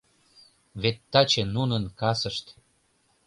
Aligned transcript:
Вет 0.81 0.97
таче 1.11 1.43
нунын 1.55 1.83
касышт... 1.99 2.45